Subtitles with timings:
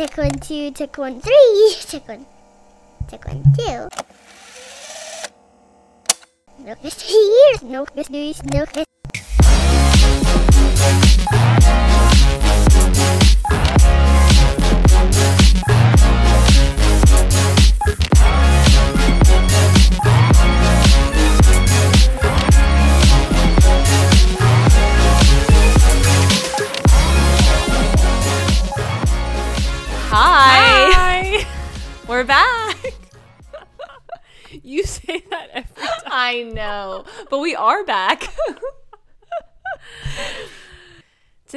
[0.00, 2.24] Check one, two, check one, three, check one,
[3.10, 3.86] check one, two.
[6.64, 8.89] No kiss here, no kiss, no kiss.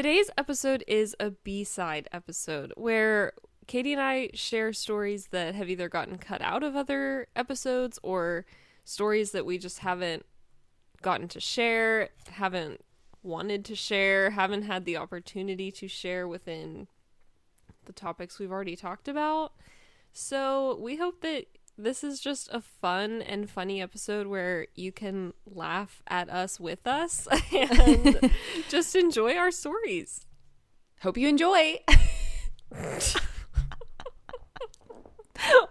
[0.03, 3.31] Today's episode is a B-side episode where
[3.67, 8.45] Katie and I share stories that have either gotten cut out of other episodes or
[8.83, 10.25] stories that we just haven't
[11.01, 12.83] gotten to share, haven't
[13.21, 16.89] wanted to share, haven't had the opportunity to share within
[17.85, 19.53] the topics we've already talked about.
[20.11, 21.45] So, we hope that
[21.77, 26.85] this is just a fun and funny episode where you can laugh at us with
[26.85, 28.31] us and
[28.69, 30.25] just enjoy our stories.
[31.01, 31.79] Hope you enjoy.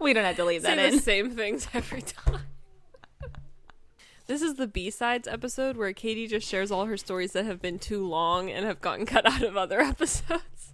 [0.01, 0.95] we don't have to leave that Say in.
[0.97, 2.41] the same things every time.
[4.27, 7.79] This is the B-sides episode where Katie just shares all her stories that have been
[7.79, 10.73] too long and have gotten cut out of other episodes.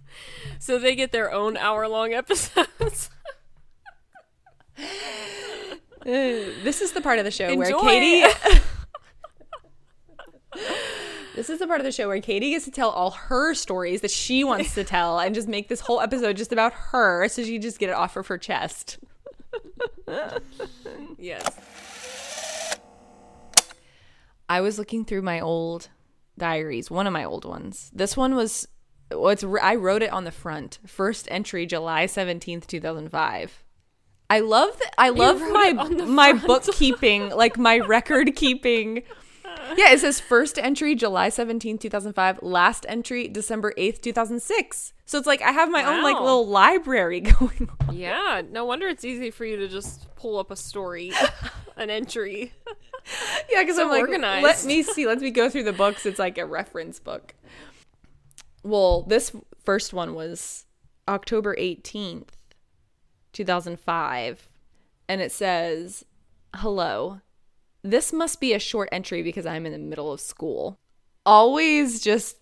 [0.59, 3.09] So they get their own hour-long episodes.
[6.03, 7.71] this is the part of the show Enjoy.
[7.71, 8.33] where Katie.
[11.35, 14.01] this is the part of the show where Katie gets to tell all her stories
[14.01, 17.43] that she wants to tell and just make this whole episode just about her so
[17.43, 18.99] she just get it off of her chest.
[21.17, 22.79] yes.
[24.47, 25.89] I was looking through my old
[26.37, 27.91] diaries, one of my old ones.
[27.93, 28.67] This one was
[29.11, 30.79] well, it's I wrote it on the front.
[30.85, 33.63] First entry July 17th, 2005.
[34.29, 36.47] I love that I love my it on the my front.
[36.47, 39.03] bookkeeping, like my record keeping.
[39.75, 44.93] Yeah, it says first entry July 17th, 2005, last entry December 8th, 2006.
[45.05, 47.95] So it's like I have my own like little library going on.
[47.95, 51.11] Yeah, no wonder it's easy for you to just pull up a story,
[51.77, 52.53] an entry.
[53.51, 54.43] Yeah, because So I'm like, organized.
[54.43, 55.07] let me see.
[55.07, 56.05] Let me go through the books.
[56.05, 57.33] It's like a reference book.
[58.63, 59.31] Well, this
[59.63, 60.65] first one was
[61.07, 62.29] October 18th,
[63.43, 64.49] 2005.
[65.07, 66.05] And it says,
[66.55, 67.21] Hello.
[67.81, 70.77] This must be a short entry because I'm in the middle of school.
[71.25, 72.37] Always just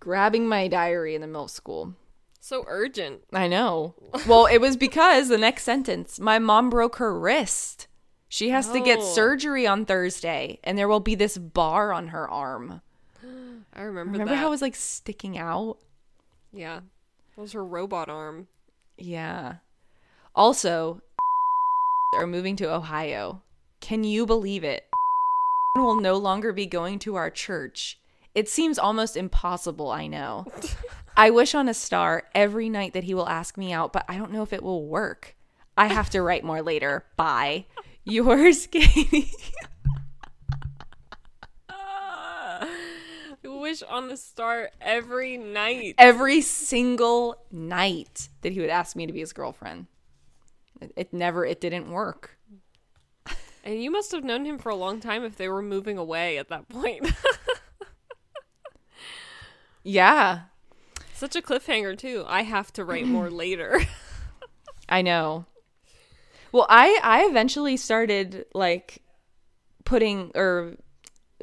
[0.00, 1.94] grabbing my diary in the middle of school.
[2.40, 3.22] So urgent.
[3.32, 3.94] I know.
[4.26, 7.86] Well, it was because the next sentence, my mom broke her wrist.
[8.28, 9.14] She has to get Oh.
[9.14, 12.82] surgery on Thursday, and there will be this bar on her arm.
[13.74, 14.36] I remember, Remember that.
[14.40, 15.78] how it was like sticking out?
[16.52, 16.80] yeah.
[17.36, 18.48] That was her robot arm.
[18.98, 19.54] Yeah.
[20.34, 21.00] Also,
[22.14, 23.42] are moving to Ohio.
[23.80, 24.88] Can you believe it?
[25.76, 27.98] will no longer be going to our church.
[28.34, 30.46] It seems almost impossible, I know.
[31.16, 34.16] I wish on a star every night that he will ask me out, but I
[34.16, 35.34] don't know if it will work.
[35.76, 37.04] I have to write more later.
[37.16, 37.66] Bye.
[38.04, 39.32] Yours, Katie.
[41.70, 42.68] I
[43.44, 45.94] wish on the star every night.
[45.98, 49.86] Every single night that he would ask me to be his girlfriend.
[50.82, 52.38] It, it never, it didn't work.
[53.64, 56.36] And you must have known him for a long time if they were moving away
[56.38, 57.10] at that point.
[59.84, 60.42] Yeah,
[61.12, 62.24] Such a cliffhanger too.
[62.28, 63.80] I have to write more later.
[64.88, 65.46] I know.
[66.52, 69.02] Well, I I eventually started like
[69.84, 70.74] putting or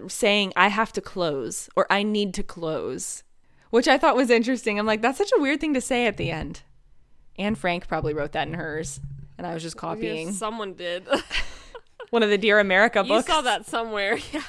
[0.08, 3.24] saying I have to close or I need to close,
[3.72, 4.80] which I thought was interesting.
[4.80, 6.62] I'm like that's such a weird thing to say at the end.
[7.38, 9.00] Anne Frank probably wrote that in hers,
[9.40, 11.08] and I was just copying Yes, someone did.
[12.10, 13.26] one of the Dear America books.
[13.26, 14.42] you saw that somewhere, yeah.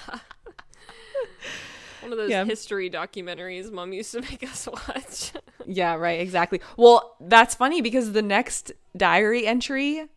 [2.01, 2.45] One of those Yeah.
[2.45, 5.33] history documentaries mom used to make us watch.
[5.65, 6.61] Yeah, right, exactly.
[6.77, 10.09] Well, that's funny because the next diary entry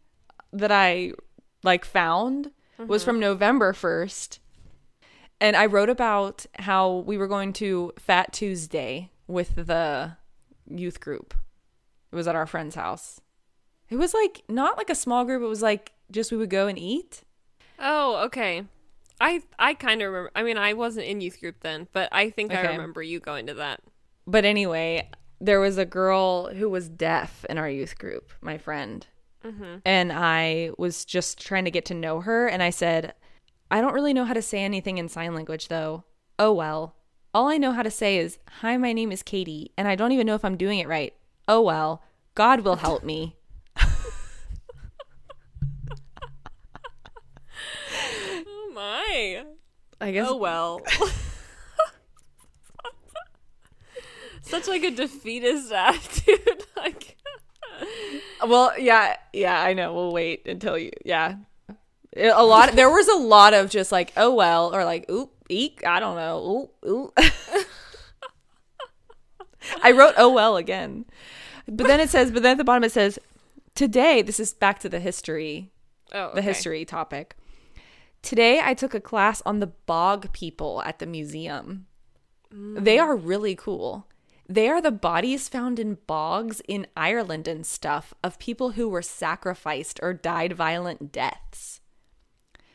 [0.51, 1.11] that I
[1.61, 2.49] like found
[2.79, 3.11] was mm-hmm.
[3.11, 4.39] from November 1st.
[5.39, 10.17] And I wrote about how we were going to Fat Tuesday with the
[10.67, 11.35] youth group.
[12.11, 13.19] It was at our friend's house.
[13.93, 16.65] It was like not like a small group, it was like just we would go
[16.65, 17.21] and eat.
[17.77, 18.63] oh, okay.
[19.21, 20.31] I I kind of remember.
[20.35, 23.45] I mean, I wasn't in youth group then, but I think I remember you going
[23.45, 23.81] to that.
[24.25, 29.05] But anyway, there was a girl who was deaf in our youth group, my friend.
[29.45, 29.75] Mm-hmm.
[29.85, 32.47] And I was just trying to get to know her.
[32.47, 33.13] And I said,
[33.69, 36.03] I don't really know how to say anything in sign language, though.
[36.39, 36.95] Oh, well.
[37.31, 39.71] All I know how to say is, Hi, my name is Katie.
[39.77, 41.13] And I don't even know if I'm doing it right.
[41.47, 42.01] Oh, well.
[42.33, 43.35] God will help me.
[48.45, 49.43] Oh my.
[50.03, 50.27] I guess.
[50.29, 50.81] Oh well.
[54.41, 56.65] Such like a defeatist attitude.
[56.77, 57.15] like
[58.41, 59.93] uh, Well, yeah, yeah, I know.
[59.93, 60.91] We'll wait until you.
[61.05, 61.37] Yeah,
[62.17, 62.73] a lot.
[62.73, 65.85] There was a lot of just like, oh well, or like, oop, eek.
[65.87, 66.69] I don't know.
[66.83, 67.17] Oop, oop.
[69.81, 71.05] I wrote oh well again,
[71.65, 73.17] but then it says, but then at the bottom it says,
[73.73, 74.21] today.
[74.21, 75.71] This is back to the history,
[76.11, 77.37] oh the history topic.
[78.23, 81.85] Today I took a class on the bog people at the museum.
[82.51, 84.07] They are really cool.
[84.47, 89.01] They are the bodies found in bogs in Ireland and stuff of people who were
[89.01, 91.81] sacrificed or died violent deaths.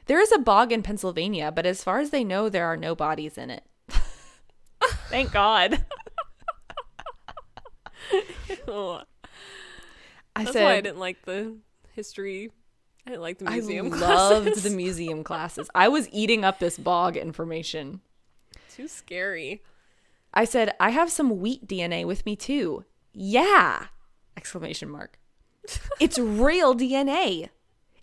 [0.06, 2.94] There is a bog in Pennsylvania, but as far as they know, there are no
[2.94, 3.64] bodies in it.
[5.08, 5.84] Thank God.
[10.36, 11.56] I that's said why I didn't like the
[11.94, 12.50] history.
[13.08, 14.10] I like the museum I museum.
[14.14, 15.70] loved the museum classes.
[15.74, 18.00] I was eating up this bog information.
[18.70, 19.62] Too scary.
[20.34, 22.84] I said, I have some wheat DNA with me too.
[23.14, 23.86] Yeah!
[24.36, 25.18] Exclamation mark.
[26.00, 27.48] it's real DNA.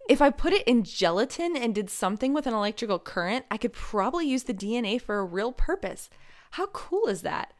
[0.10, 3.74] If I put it in gelatin and did something with an electrical current, I could
[3.74, 6.10] probably use the DNA for a real purpose.
[6.52, 7.54] How cool is that?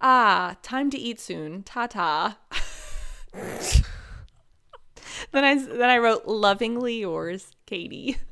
[0.00, 1.62] Ah, time to eat soon.
[1.62, 2.38] Ta ta.
[5.32, 8.16] then I then I wrote lovingly yours, Katie.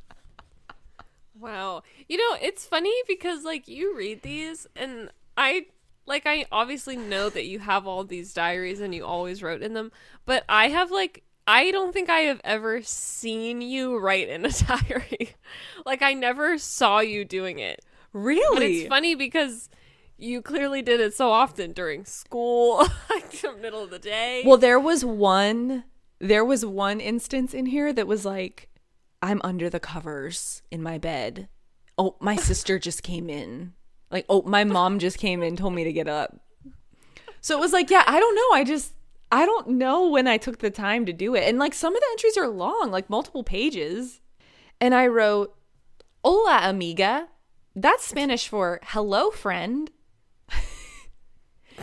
[1.41, 1.85] Wow.
[2.09, 5.67] You know, it's funny because like you read these and I
[6.05, 9.75] like I obviously know that you have all these diaries and you always wrote in
[9.75, 9.93] them,
[10.27, 14.51] but I have like I don't think I have ever seen you write in a
[14.67, 15.37] diary.
[15.87, 17.85] like I never saw you doing it.
[18.13, 18.55] Really?
[18.55, 19.69] But it's funny because
[20.17, 22.79] you clearly did it so often during school,
[23.11, 24.43] like the middle of the day.
[24.45, 25.85] Well, there was one
[26.21, 28.69] there was one instance in here that was like
[29.23, 31.49] I'm under the covers in my bed.
[31.97, 33.73] Oh, my sister just came in.
[34.11, 36.41] Like, oh, my mom just came in, told me to get up.
[37.41, 38.57] So it was like, yeah, I don't know.
[38.57, 38.95] I just
[39.31, 41.45] I don't know when I took the time to do it.
[41.45, 44.21] And like some of the entries are long, like multiple pages.
[44.81, 45.55] And I wrote,
[46.25, 47.29] "Hola, amiga."
[47.75, 49.91] That's Spanish for hello, friend.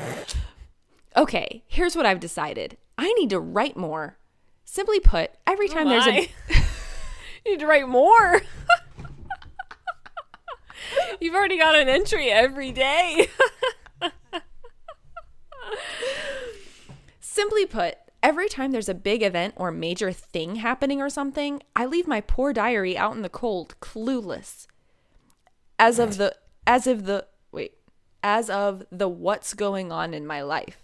[1.17, 2.77] okay, here's what I've decided.
[2.97, 4.17] I need to write more.
[4.65, 6.21] Simply put, every time there's a
[7.45, 8.41] you need to write more.
[11.21, 13.29] You've already got an entry every day.
[17.19, 21.85] Simply put, every time there's a big event or major thing happening or something, I
[21.85, 24.67] leave my poor diary out in the cold, clueless.
[25.77, 26.35] As of the
[26.65, 27.73] as of the wait,
[28.23, 30.77] as of the what's going on in my life.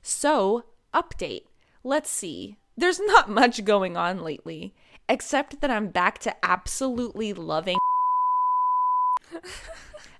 [0.00, 0.64] So,
[0.94, 1.42] update.
[1.84, 2.56] Let's see.
[2.78, 4.72] There's not much going on lately,
[5.08, 7.78] except that I'm back to absolutely loving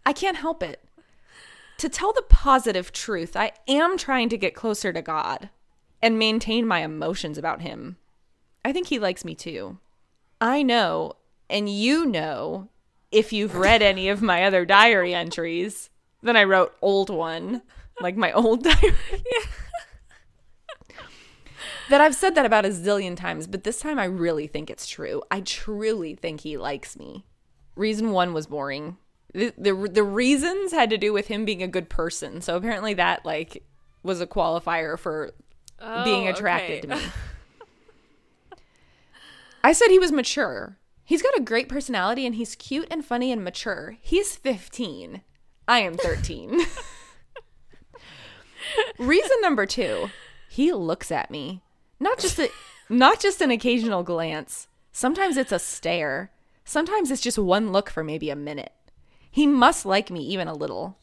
[0.04, 0.82] I can't help it.
[1.78, 5.50] To tell the positive truth, I am trying to get closer to God
[6.02, 7.96] and maintain my emotions about Him.
[8.64, 9.78] I think He likes me too.
[10.40, 11.12] I know,
[11.48, 12.70] and you know,
[13.12, 15.90] if you've read any of my other diary entries,
[16.22, 17.62] then I wrote old one,
[18.00, 18.94] like my old diary.
[21.88, 24.86] That I've said that about a zillion times, but this time I really think it's
[24.86, 25.22] true.
[25.30, 27.24] I truly think he likes me.
[27.76, 28.96] Reason one was boring.
[29.34, 32.40] The, the the reasons had to do with him being a good person.
[32.40, 33.62] So apparently that like
[34.02, 35.32] was a qualifier for
[35.80, 36.80] oh, being Oh, attracted okay.
[36.80, 37.02] to me.
[39.64, 40.78] I said he was mature.
[41.04, 43.96] He's got a great personality and he's cute and funny and mature.
[44.00, 45.22] He's 15.
[45.66, 46.60] I am 13.
[48.98, 50.10] Reason number 2.
[50.48, 51.62] He looks at me.
[52.00, 52.50] Not just a
[52.88, 54.68] not just an occasional glance.
[54.92, 56.30] Sometimes it's a stare.
[56.64, 58.72] Sometimes it's just one look for maybe a minute.
[59.30, 60.96] He must like me even a little.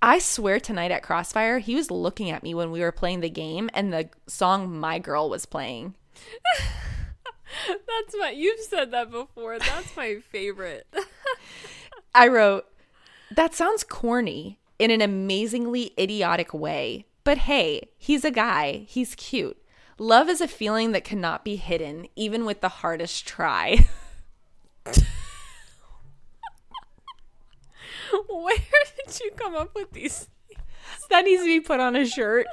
[0.00, 3.30] I swear tonight at Crossfire, he was looking at me when we were playing the
[3.30, 5.94] game and the song My Girl was playing.
[7.68, 8.30] That's my.
[8.30, 9.58] You've said that before.
[9.58, 10.86] That's my favorite.
[12.14, 12.64] I wrote,
[13.30, 17.06] That sounds corny in an amazingly idiotic way.
[17.24, 18.84] But hey, he's a guy.
[18.88, 19.61] He's cute.
[19.98, 23.86] Love is a feeling that cannot be hidden, even with the hardest try.
[28.28, 28.56] Where
[29.06, 30.28] did you come up with these?
[31.12, 32.46] that needs to be put on a shirt.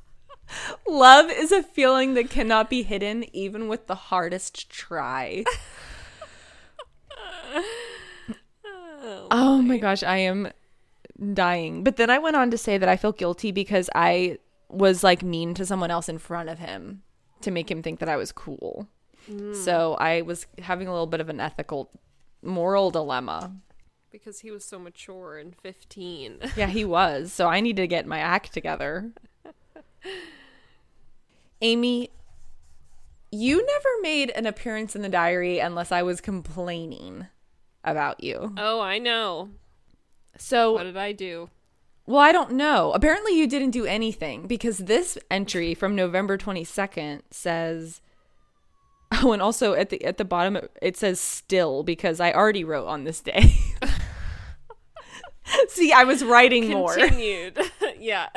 [0.88, 5.44] Love is a feeling that cannot be hidden, even with the hardest try.
[9.34, 10.52] Oh my gosh, I am
[11.34, 11.82] dying.
[11.82, 14.38] But then I went on to say that I feel guilty because I
[14.72, 17.02] was like mean to someone else in front of him
[17.42, 18.88] to make him think that I was cool.
[19.30, 19.54] Mm.
[19.54, 21.90] So I was having a little bit of an ethical,
[22.42, 23.52] moral dilemma.
[24.10, 26.38] Because he was so mature and 15.
[26.56, 27.32] Yeah, he was.
[27.32, 29.12] So I need to get my act together.
[31.60, 32.10] Amy,
[33.30, 37.28] you never made an appearance in the diary unless I was complaining
[37.84, 38.54] about you.
[38.58, 39.50] oh, I know.
[40.38, 41.50] So What did I do?
[42.06, 42.92] Well, I don't know.
[42.92, 48.00] Apparently, you didn't do anything because this entry from November 22nd says.
[49.22, 52.86] Oh, and also at the at the bottom it says still because I already wrote
[52.86, 53.54] on this day.
[55.68, 56.94] See, I was writing more.
[56.94, 57.58] Continued.
[57.98, 58.28] yeah.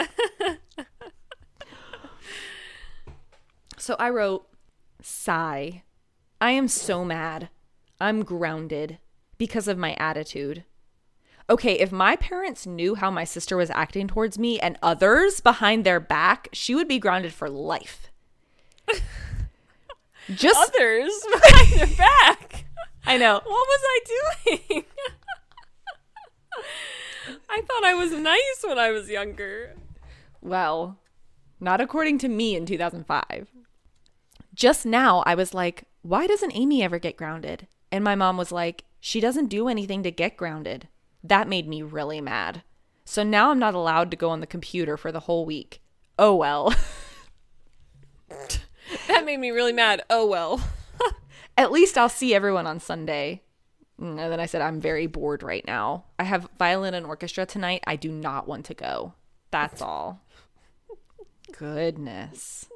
[3.86, 4.48] So I wrote,
[5.04, 5.84] sigh.
[6.42, 7.50] I am so mad.
[8.02, 8.98] I'm grounded
[9.38, 10.64] because of my attitude.
[11.50, 15.84] Okay, if my parents knew how my sister was acting towards me and others behind
[15.84, 18.10] their back, she would be grounded for life.
[20.34, 22.66] Just, Others behind their back.
[23.06, 23.36] I know.
[23.36, 24.84] What was I doing?
[27.50, 29.76] I thought I was nice when I was younger.
[30.42, 30.98] Well,
[31.60, 33.48] not according to me in 2005.
[34.56, 37.68] Just now, I was like, why doesn't Amy ever get grounded?
[37.92, 40.88] And my mom was like, she doesn't do anything to get grounded.
[41.28, 42.64] That made me really mad.
[43.04, 45.82] So now I'm not allowed to go on the computer for the whole week.
[46.18, 46.74] Oh well.
[49.08, 50.04] That made me really mad.
[50.10, 50.62] Oh well.
[51.58, 53.42] At least I'll see everyone on Sunday.
[54.00, 56.06] Mm, And then I said, I'm very bored right now.
[56.20, 57.84] I have violin and orchestra tonight.
[57.88, 59.14] I do not want to go.
[59.52, 60.22] That's all.
[61.58, 62.68] Goodness.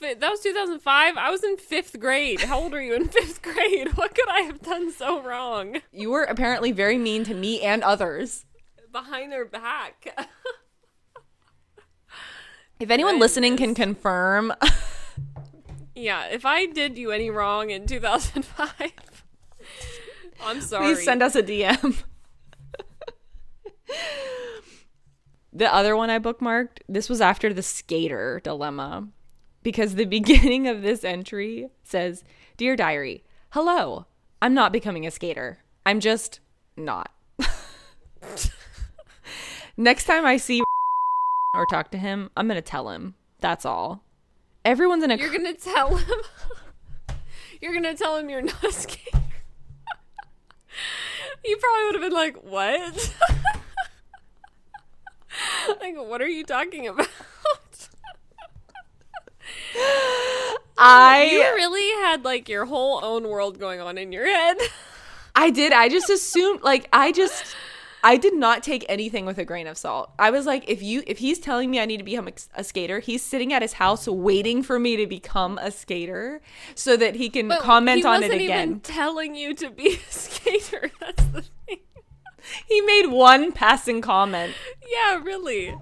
[0.00, 1.16] That was 2005.
[1.16, 2.40] I was in fifth grade.
[2.40, 3.92] How old are you in fifth grade?
[3.96, 5.80] What could I have done so wrong?
[5.92, 8.44] You were apparently very mean to me and others.
[8.92, 10.28] Behind their back.
[12.80, 14.52] If anyone listening can confirm,
[15.94, 18.92] yeah, if I did you any wrong in 2005,
[20.42, 20.94] I'm sorry.
[20.94, 22.02] please send us a DM.
[25.52, 29.08] the other one I bookmarked, this was after the skater dilemma.
[29.64, 32.22] Because the beginning of this entry says,
[32.56, 34.06] Dear Diary, hello,
[34.40, 35.58] I'm not becoming a skater.
[35.84, 36.38] I'm just
[36.76, 37.10] not.
[39.76, 40.62] Next time I see
[41.56, 43.16] or talk to him, I'm going to tell him.
[43.40, 44.04] That's all.
[44.64, 46.16] Everyone's in a You're gonna tell him.
[47.60, 49.20] You're gonna tell him you're not a skater.
[51.44, 53.14] you probably would have been like, "What?
[55.82, 57.08] like, what are you talking about?"
[60.84, 64.56] I you really had like your whole own world going on in your head.
[65.34, 65.72] I did.
[65.72, 67.56] I just assumed like I just
[68.04, 70.12] I did not take anything with a grain of salt.
[70.18, 72.62] I was like if you if he's telling me I need to become a, a
[72.62, 76.42] skater, he's sitting at his house waiting for me to become a skater
[76.74, 78.68] so that he can But comment he on it again.
[78.68, 80.90] Even telling you to be a skater.
[81.00, 81.78] That's the thing.
[82.68, 84.52] He made one passing comment.
[84.86, 85.74] Yeah, really.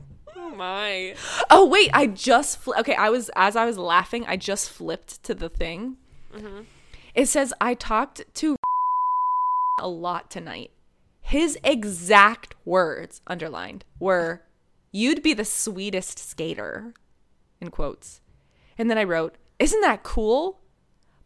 [0.45, 1.15] Oh my.
[1.51, 2.97] Oh wait, I just fl- okay.
[2.97, 5.99] I was as I was laughing, I just flipped to the thing.
[6.35, 6.63] Mm-hmm.
[7.15, 8.57] It says I talked to
[9.79, 10.73] a lot tonight.
[11.21, 14.43] His exact words underlined were,
[14.91, 16.93] "You'd be the sweetest skater,"
[17.61, 18.21] in quotes.
[18.77, 20.61] And then I wrote, "Isn't that cool?"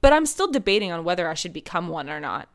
[0.02, 2.50] But I'm still debating on whether I should become one or not.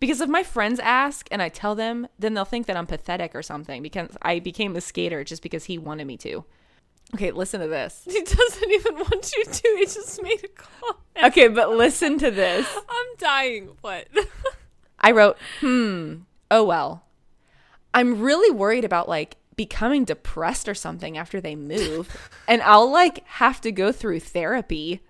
[0.00, 3.34] Because if my friends ask and I tell them, then they'll think that I'm pathetic
[3.34, 6.44] or something because I became a skater just because he wanted me to.
[7.14, 8.06] Okay, listen to this.
[8.10, 9.74] He doesn't even want you to.
[9.78, 10.98] He just made a comment.
[11.24, 12.68] Okay, but listen to this.
[12.88, 13.70] I'm dying.
[13.80, 14.08] What?
[15.00, 16.16] I wrote, hmm,
[16.50, 17.04] oh well.
[17.94, 22.30] I'm really worried about like becoming depressed or something after they move.
[22.46, 25.00] and I'll like have to go through therapy.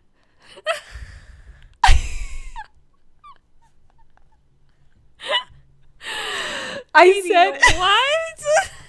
[6.95, 8.79] I said what?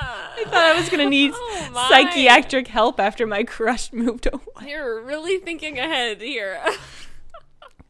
[0.00, 4.70] I thought I was gonna need Oh, psychiatric help after my crush moved away.
[4.70, 6.60] You're really thinking ahead here.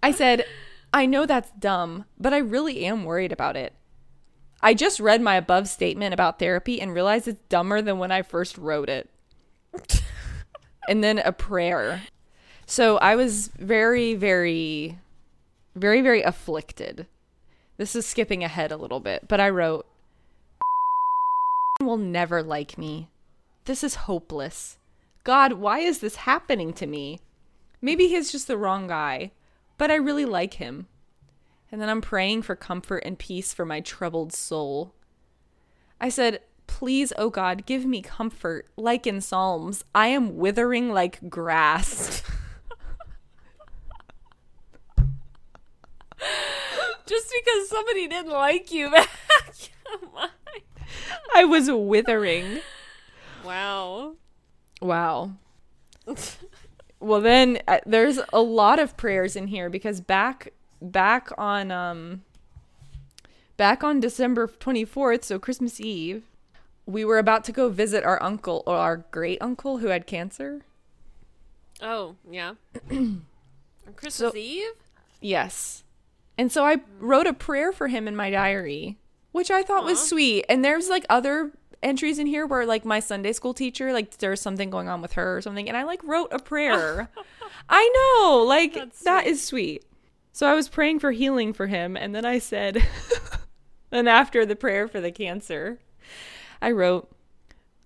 [0.03, 0.45] I said,
[0.93, 3.73] I know that's dumb, but I really am worried about it.
[4.61, 8.23] I just read my above statement about therapy and realized it's dumber than when I
[8.23, 9.11] first wrote it.
[10.89, 12.03] and then a prayer.
[12.67, 14.99] So I was very, very,
[15.75, 17.07] very, very afflicted.
[17.83, 19.89] This is skipping ahead a little bit, but I wrote,
[21.81, 23.09] will never like me.
[23.65, 24.79] This is hopeless.
[25.25, 27.19] God, why is this happening to me?
[27.81, 29.33] Maybe he's just the wrong guy,
[29.79, 30.87] but I really like him.
[31.73, 34.95] And then I'm praying for comfort and peace for my troubled soul.
[36.01, 38.69] I said, Please, oh God, give me comfort.
[38.77, 42.23] Like in Psalms, I am withering like grass.
[47.07, 49.09] Just because somebody didn't like you back.
[51.35, 52.61] I was withering.
[53.45, 54.15] Wow.
[54.81, 55.33] Wow.
[57.01, 62.23] well, then uh, there's a lot of prayers in here because back back on um
[63.57, 66.25] back on December 24th, so Christmas Eve,
[66.87, 70.63] we were about to go visit our uncle or our great uncle who had cancer.
[71.81, 72.55] Oh, yeah.
[72.91, 73.25] On
[73.97, 74.73] Christmas So- Eve?
[75.21, 75.85] Yes.
[76.39, 78.99] And so I wrote a prayer for him in my diary,
[79.33, 80.45] which I thought was sweet.
[80.49, 84.41] And there's like other entries in here where like my Sunday school teacher, like there's
[84.41, 87.09] something going on with her or something, and I like wrote a prayer.
[87.69, 89.31] I know, like That's that sweet.
[89.31, 89.85] is sweet.
[90.33, 92.83] So I was praying for healing for him, and then I said,
[93.93, 95.79] and after the prayer for the cancer,
[96.63, 97.11] I wrote,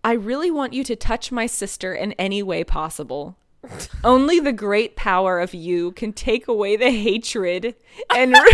[0.04, 3.36] I really want you to touch my sister in any way possible.
[4.04, 7.74] Only the great power of you can take away the hatred
[8.14, 8.36] and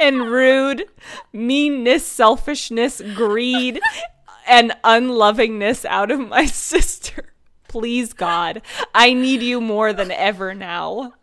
[0.00, 0.86] and rude
[1.32, 3.80] meanness, selfishness, greed,
[4.46, 7.32] and unlovingness out of my sister.
[7.68, 8.62] Please, God,
[8.94, 11.14] I need you more than ever now.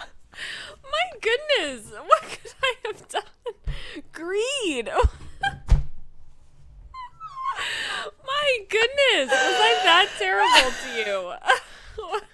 [0.00, 1.92] My goodness.
[2.06, 3.22] What could I have done?
[4.12, 4.88] Greed.
[4.90, 5.10] Oh
[8.26, 9.30] My goodness.
[9.30, 11.32] Was I that terrible to you?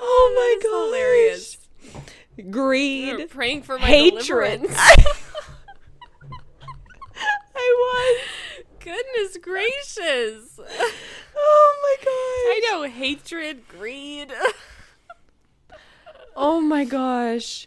[0.00, 1.58] Oh my That's hilarious.
[2.50, 3.18] Greed.
[3.18, 4.64] You're praying for my Hatred.
[7.54, 8.20] I was.
[8.78, 10.60] Goodness gracious.
[11.36, 12.08] Oh my gosh.
[12.08, 14.32] I know hatred, greed.
[16.36, 17.66] Oh my gosh.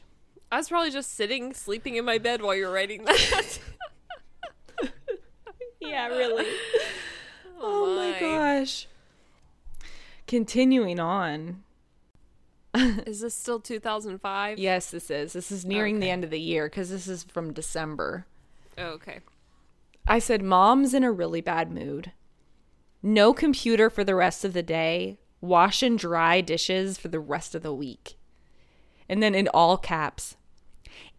[0.51, 3.59] I was probably just sitting, sleeping in my bed while you were writing that.
[5.81, 6.45] Yeah, really.
[7.59, 8.87] oh, Oh my gosh.
[10.27, 11.63] Continuing on.
[12.75, 14.59] Is this still 2005?
[14.59, 15.33] Yes, this is.
[15.33, 18.25] This is nearing the end of the year because this is from December.
[18.77, 19.19] Oh, okay.
[20.07, 22.13] I said, Mom's in a really bad mood.
[23.03, 25.17] No computer for the rest of the day.
[25.41, 28.15] Wash and dry dishes for the rest of the week.
[29.09, 30.37] And then in all caps,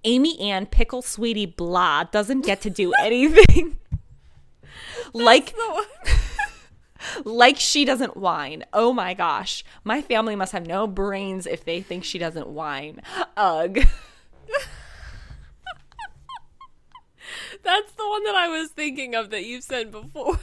[0.05, 3.79] Amy Ann Pickle Sweetie Blah doesn't get to do anything.
[5.13, 5.55] like
[7.25, 8.65] like she doesn't whine.
[8.73, 9.65] Oh my gosh.
[9.85, 13.01] My family must have no brains if they think she doesn't whine.
[13.37, 13.79] Ugh.
[17.63, 20.41] That's the one that I was thinking of that you've said before.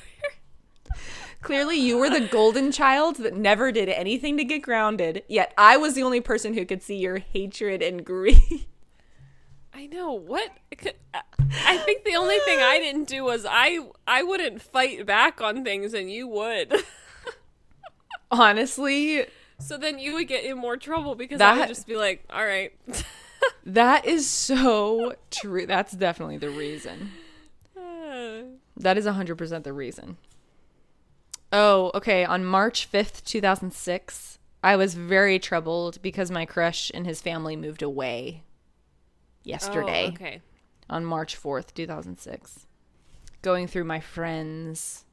[1.41, 5.78] Clearly, you were the golden child that never did anything to get grounded, yet I
[5.78, 8.67] was the only person who could see your hatred and greed.
[9.74, 14.62] I know what I think the only thing I didn't do was I I wouldn't
[14.62, 16.74] fight back on things and you would.
[18.32, 19.26] Honestly,
[19.60, 22.46] So then you would get in more trouble because I would just be like, "All
[22.46, 22.72] right."
[23.66, 25.66] that is so true.
[25.66, 27.12] That's definitely the reason.
[28.78, 30.16] That is 100% the reason.
[31.52, 32.24] Oh, okay.
[32.24, 37.82] On March 5th, 2006, I was very troubled because my crush and his family moved
[37.82, 38.44] away
[39.50, 40.08] yesterday.
[40.12, 40.42] Oh, okay.
[40.90, 42.68] on March 4th, 2006.
[43.42, 45.06] Going through my friends.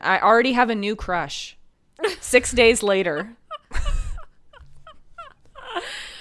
[0.00, 1.56] I already have a new crush.
[2.20, 3.36] Six days later.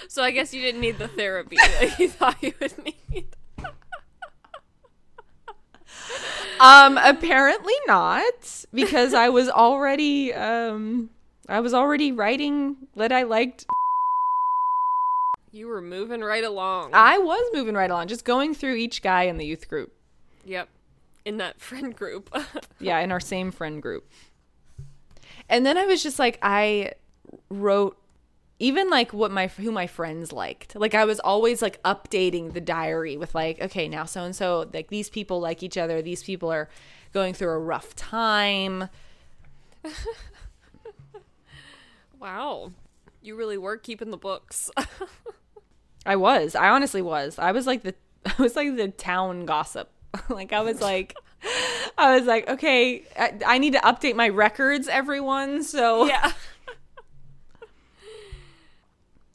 [0.10, 3.28] So I guess you didn't need the therapy that you thought you would need.
[6.60, 11.12] Um, apparently not, because I was already um
[11.48, 13.66] I was already writing that I liked
[15.52, 16.92] You were moving right along.
[16.94, 19.94] I was moving right along, just going through each guy in the youth group.
[20.46, 20.70] yep.
[21.26, 22.34] In that friend group.
[22.80, 24.10] Yeah, in our same friend group.
[25.50, 26.94] And then I was just like I
[27.50, 27.98] wrote
[28.60, 30.76] even like what my who my friends liked.
[30.76, 34.70] Like I was always like updating the diary with like okay, now so and so
[34.74, 36.70] like these people like each other, these people are
[37.12, 38.88] going through a rough time.
[42.20, 42.72] wow.
[43.22, 44.72] You really were keeping the books.
[46.10, 46.56] I was.
[46.56, 47.38] I honestly was.
[47.38, 47.94] I was like the
[48.26, 49.92] I was like the town gossip.
[50.30, 51.16] like I was like
[52.00, 55.64] I was like, okay, I, I need to update my records, everyone.
[55.64, 56.34] So yeah.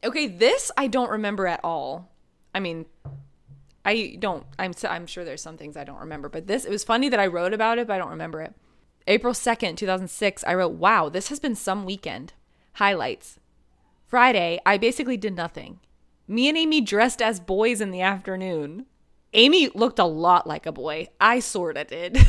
[0.03, 2.11] Okay, this I don't remember at all.
[2.55, 2.85] I mean,
[3.87, 4.45] I don't.
[4.59, 7.21] I'm I'm sure there's some things I don't remember, but this it was funny that
[7.21, 8.53] I wrote about it, but I don't remember it.
[9.07, 10.45] April second, two thousand six.
[10.45, 12.35] I wrote, "Wow, this has been some weekend."
[12.75, 13.39] Highlights.
[14.07, 15.79] Friday, I basically did nothing.
[16.27, 18.87] Me and Amy dressed as boys in the afternoon.
[19.35, 21.09] Amy looked a lot like a boy.
[21.21, 22.19] I sorta did.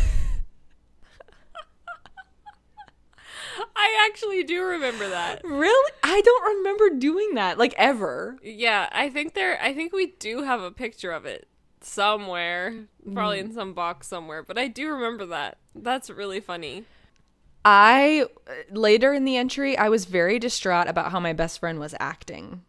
[3.75, 5.41] I actually do remember that.
[5.43, 5.91] really?
[6.03, 8.37] I don't remember doing that, like ever.
[8.43, 11.47] Yeah, I think there I think we do have a picture of it
[11.81, 12.87] somewhere.
[13.13, 13.53] Probably in mm.
[13.53, 15.57] some box somewhere, but I do remember that.
[15.73, 16.85] That's really funny.
[17.63, 18.25] I
[18.71, 22.63] later in the entry, I was very distraught about how my best friend was acting.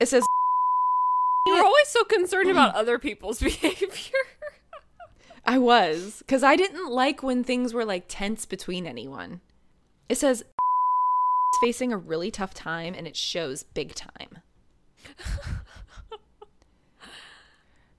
[0.00, 0.26] It says
[1.46, 4.18] You're always so concerned about other people's behavior.
[5.44, 9.40] I was because I didn't like when things were like tense between anyone.
[10.08, 10.44] It says
[11.60, 14.38] facing a really tough time and it shows big time.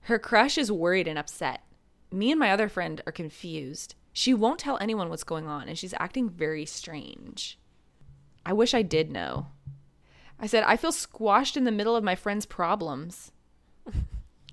[0.02, 1.62] Her crush is worried and upset.
[2.10, 3.94] Me and my other friend are confused.
[4.12, 7.58] She won't tell anyone what's going on and she's acting very strange.
[8.44, 9.46] I wish I did know.
[10.38, 13.32] I said, I feel squashed in the middle of my friend's problems.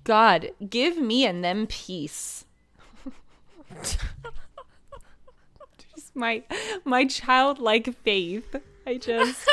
[0.04, 2.44] God, give me and them peace.
[5.94, 6.42] just my
[6.84, 8.56] my childlike faith.
[8.86, 9.48] I just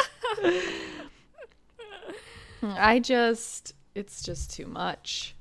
[2.64, 5.36] I just it's just too much.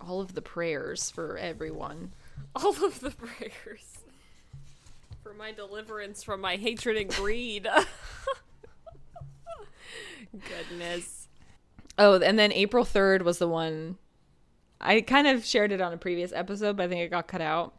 [0.00, 2.12] All of the prayers for everyone.
[2.54, 3.98] All of the prayers
[5.22, 7.66] for my deliverance from my hatred and greed.
[10.48, 11.28] Goodness.
[11.98, 13.96] Oh, and then April 3rd was the one
[14.80, 17.40] I kind of shared it on a previous episode, but I think it got cut
[17.40, 17.74] out.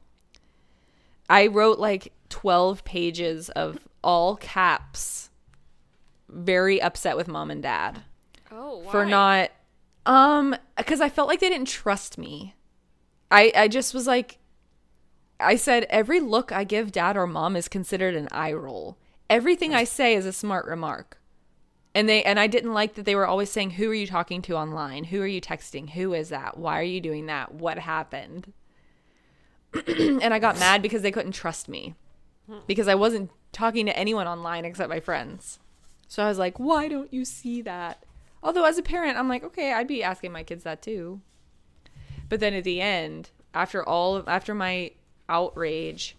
[1.29, 5.29] I wrote like 12 pages of all caps
[6.29, 8.03] very upset with mom and dad
[8.51, 8.91] Oh, why?
[8.91, 9.51] for not
[10.05, 12.55] um cuz I felt like they didn't trust me.
[13.31, 14.37] I I just was like
[15.39, 18.97] I said every look I give dad or mom is considered an eye roll.
[19.29, 21.19] Everything I say is a smart remark.
[21.97, 24.43] And they and I didn't like that they were always saying who are you talking
[24.43, 25.05] to online?
[25.05, 25.89] Who are you texting?
[25.89, 26.55] Who is that?
[26.55, 27.55] Why are you doing that?
[27.55, 28.53] What happened?
[29.87, 31.95] and I got mad because they couldn't trust me.
[32.67, 35.57] Because I wasn't talking to anyone online except my friends.
[36.07, 38.03] So I was like, "Why don't you see that?"
[38.43, 41.21] Although as a parent, I'm like, "Okay, I'd be asking my kids that too."
[42.29, 44.91] But then at the end, after all after my
[45.27, 46.15] outrage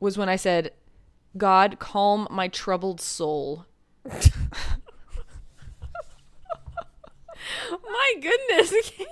[0.00, 0.72] was when I said,
[1.36, 3.66] "God, calm my troubled soul."
[4.04, 4.20] My
[8.20, 9.06] goodness, Katie.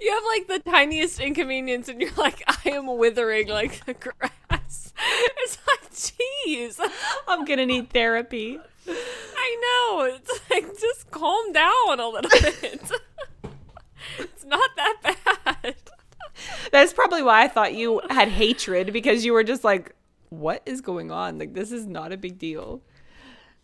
[0.00, 4.92] You have like the tiniest inconvenience and you're like, I am withering like the grass.
[5.38, 6.78] It's like, jeez.
[7.26, 8.58] I'm going to need therapy.
[8.86, 10.04] I know.
[10.04, 12.90] It's like, just calm down a little bit.
[14.18, 15.74] it's not that bad.
[16.70, 19.94] That's probably why I thought you had hatred because you were just like,
[20.28, 21.38] what is going on?
[21.38, 22.82] Like, this is not a big deal.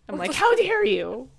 [0.08, 1.28] I'm like, how dare you?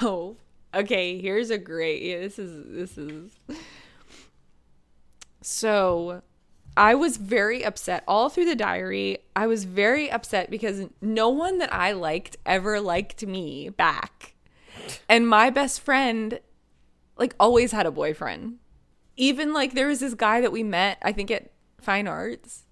[0.00, 0.36] Oh,
[0.74, 1.20] okay.
[1.20, 2.02] Here's a great.
[2.02, 3.30] Yeah, this is this is.
[5.42, 6.22] So,
[6.76, 9.18] I was very upset all through the diary.
[9.36, 14.34] I was very upset because no one that I liked ever liked me back,
[15.08, 16.40] and my best friend,
[17.16, 18.58] like, always had a boyfriend.
[19.16, 22.62] Even like there was this guy that we met, I think at Fine Arts,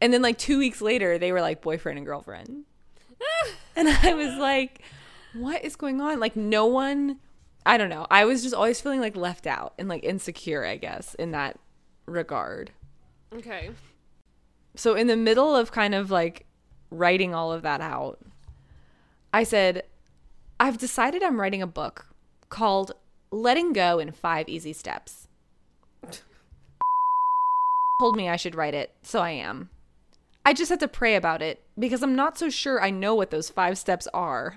[0.00, 2.64] and then like two weeks later, they were like boyfriend and girlfriend.
[3.76, 4.82] And I was like,
[5.32, 6.20] what is going on?
[6.20, 7.18] Like, no one,
[7.64, 8.06] I don't know.
[8.10, 11.58] I was just always feeling like left out and like insecure, I guess, in that
[12.04, 12.72] regard.
[13.32, 13.70] Okay.
[14.74, 16.46] So, in the middle of kind of like
[16.90, 18.18] writing all of that out,
[19.32, 19.84] I said,
[20.58, 22.06] I've decided I'm writing a book
[22.48, 22.92] called
[23.30, 25.28] Letting Go in Five Easy Steps.
[28.00, 29.70] told me I should write it, so I am.
[30.44, 33.30] I just have to pray about it because I'm not so sure I know what
[33.30, 34.56] those five steps are.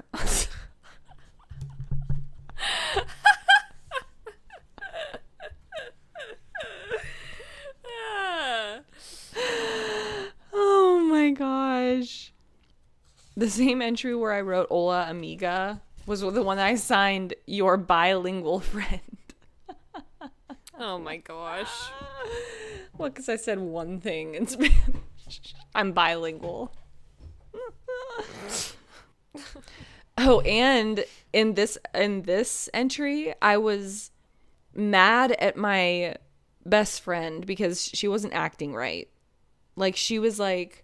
[10.55, 12.31] Oh my gosh.
[13.36, 18.59] The same entry where I wrote Hola Amiga was the one I signed your bilingual
[18.59, 19.01] friend.
[20.77, 21.89] Oh my gosh.
[22.97, 25.55] Well, because I said one thing in Spanish.
[25.73, 26.71] I'm bilingual.
[30.17, 34.12] Oh, and in this in this entry, I was
[34.73, 36.15] mad at my
[36.65, 39.10] best friend because she wasn't acting right.
[39.76, 40.84] Like she was like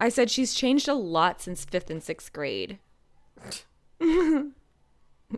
[0.00, 2.78] I said she's changed a lot since 5th and 6th grade.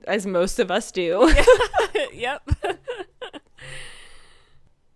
[0.07, 1.35] As most of us do.
[2.13, 2.49] yep.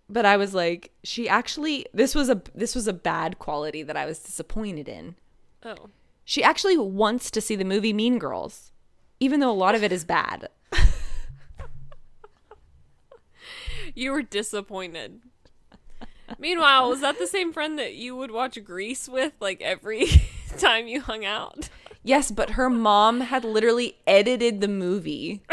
[0.09, 3.97] but I was like, she actually this was a this was a bad quality that
[3.97, 5.15] I was disappointed in.
[5.63, 5.89] Oh.
[6.25, 8.71] She actually wants to see the movie Mean Girls.
[9.19, 10.49] even though a lot of it is bad.
[13.93, 15.21] You were disappointed.
[16.39, 20.07] Meanwhile, was that the same friend that you would watch Grease with like every
[20.57, 21.69] time you hung out?
[22.03, 25.43] Yes, but her mom had literally edited the movie.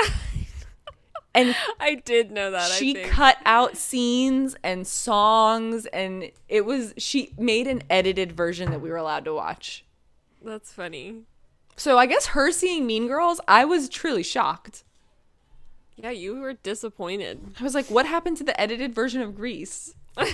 [1.34, 2.70] And I did know that.
[2.70, 8.70] I she cut out scenes and songs and it was she made an edited version
[8.70, 9.82] that we were allowed to watch.
[10.44, 11.22] That's funny.
[11.76, 14.84] So I guess her seeing Mean Girls, I was truly shocked.
[15.96, 17.54] Yeah, you were disappointed.
[17.60, 19.94] I was like, what happened to the edited version of Grease?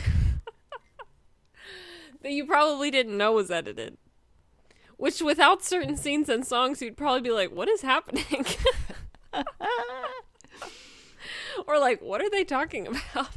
[2.22, 3.96] That you probably didn't know was edited.
[4.96, 8.44] Which, without certain scenes and songs, you'd probably be like, what is happening?
[11.66, 13.28] or like, what are they talking about?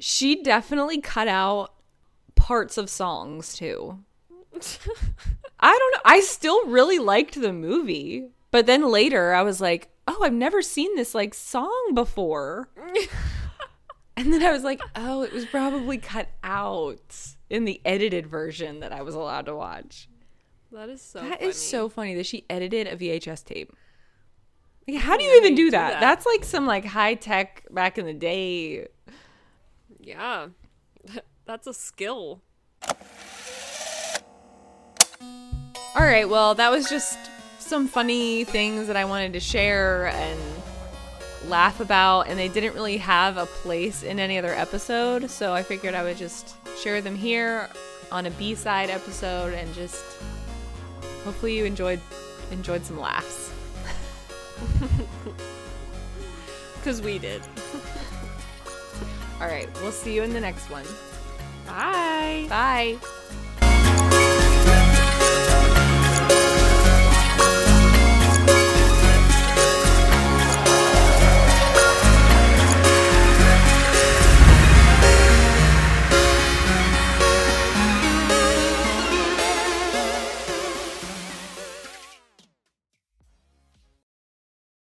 [0.00, 1.74] She definitely cut out
[2.36, 3.98] parts of songs too.
[5.60, 6.00] I don't know.
[6.04, 8.28] I still really liked the movie.
[8.50, 12.68] But then later I was like, "Oh, I've never seen this like song before."
[14.16, 17.16] and then I was like, "Oh, it was probably cut out
[17.50, 20.08] in the edited version that I was allowed to watch."
[20.72, 21.50] that is so That funny.
[21.50, 23.72] is so funny that she edited a VHS tape.
[24.86, 25.92] Like, how do you even do do that?
[25.92, 26.00] that.
[26.00, 28.88] That's like some like high tech back in the day.
[30.00, 30.48] Yeah.
[31.44, 32.42] That's a skill.
[35.98, 37.18] All right, well, that was just
[37.58, 40.38] some funny things that I wanted to share and
[41.48, 45.64] laugh about, and they didn't really have a place in any other episode, so I
[45.64, 47.68] figured I would just share them here
[48.12, 50.04] on a B-side episode and just
[51.24, 52.00] hopefully you enjoyed
[52.52, 53.52] enjoyed some laughs.
[56.76, 57.42] Because we did.
[59.40, 60.86] All right, we'll see you in the next one.
[61.66, 62.46] Bye.
[62.48, 62.98] Bye.